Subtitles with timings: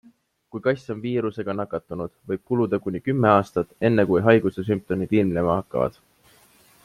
[0.53, 5.61] Kui kass on viirusega nakatunud, võib kuluda kuni kümme aastat, enne kui haiguse sümptomid ilmnema
[5.61, 6.01] hakkavad.